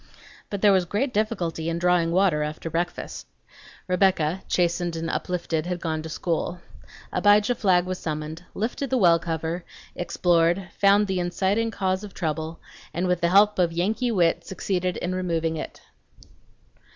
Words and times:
But 0.49 0.63
there 0.63 0.71
was 0.71 0.85
great 0.85 1.13
difficulty 1.13 1.69
in 1.69 1.77
drawing 1.77 2.11
water 2.11 2.41
after 2.41 2.71
breakfast. 2.71 3.27
Rebecca, 3.87 4.41
chastened 4.49 4.95
and 4.95 5.11
uplifted, 5.11 5.67
had 5.67 5.79
gone 5.79 6.01
to 6.01 6.09
school. 6.09 6.59
Abijah 7.13 7.53
Flagg 7.53 7.85
was 7.85 7.99
summoned, 7.99 8.41
lifted 8.55 8.89
the 8.89 8.97
well 8.97 9.19
cover, 9.19 9.63
explored, 9.95 10.69
found 10.79 11.05
the 11.05 11.19
inciting 11.19 11.69
cause 11.69 12.03
of 12.03 12.15
trouble, 12.15 12.59
and 12.95 13.05
with 13.07 13.21
the 13.21 13.29
help 13.29 13.59
of 13.59 13.71
Yankee 13.71 14.09
wit 14.09 14.43
succeeded 14.43 14.97
in 14.97 15.13
removing 15.13 15.55
it. 15.55 15.81